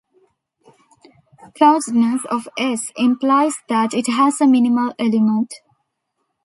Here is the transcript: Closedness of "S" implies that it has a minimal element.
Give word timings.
Closedness 1.53 2.25
of 2.31 2.49
"S" 2.57 2.91
implies 2.95 3.53
that 3.69 3.93
it 3.93 4.07
has 4.07 4.41
a 4.41 4.47
minimal 4.47 4.95
element. 4.97 5.53